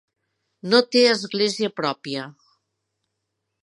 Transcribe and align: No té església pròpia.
No 0.71 0.79
té 0.95 1.03
església 1.11 1.71
pròpia. 1.83 2.27